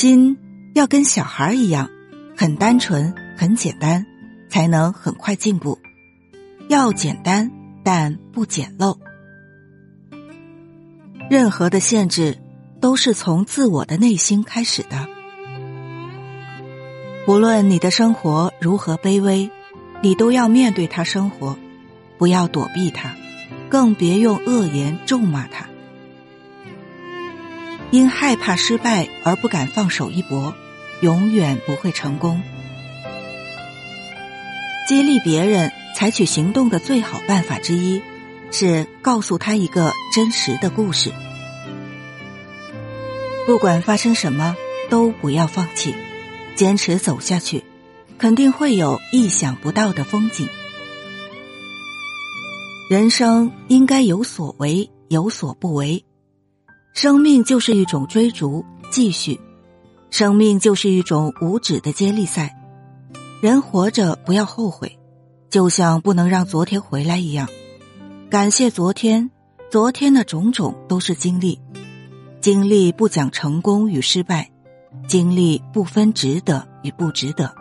[0.00, 0.38] 心
[0.72, 1.90] 要跟小孩一样，
[2.34, 4.06] 很单纯，很简单，
[4.48, 5.78] 才能很快进步。
[6.70, 7.50] 要简单，
[7.84, 8.96] 但不简陋。
[11.28, 12.38] 任何的限制
[12.80, 15.06] 都是从自我的内心开始的。
[17.26, 19.50] 无论你的生活如何卑微，
[20.00, 21.58] 你都要面对他生活，
[22.16, 23.14] 不要躲避他，
[23.68, 25.66] 更别用恶言咒骂他。
[27.90, 30.54] 因害怕失败而不敢放手一搏，
[31.00, 32.40] 永远不会成功。
[34.88, 38.00] 激励别人采取行动的最好办法之一，
[38.50, 41.12] 是告诉他一个真实的故事。
[43.46, 44.56] 不管发生什么，
[44.88, 45.94] 都不要放弃，
[46.54, 47.64] 坚持走下去，
[48.18, 50.48] 肯定会有意想不到的风景。
[52.88, 56.04] 人生应该有所为，有所不为。
[56.92, 59.40] 生命就是一种追逐、继续，
[60.10, 62.56] 生命就是一种无止的接力赛。
[63.40, 64.98] 人活着不要后悔，
[65.48, 67.48] 就像不能让昨天回来一样。
[68.28, 69.30] 感谢昨天，
[69.70, 71.60] 昨天的种种都是经历，
[72.40, 74.50] 经历不讲成功与失败，
[75.06, 77.54] 经历不分值得与不值得。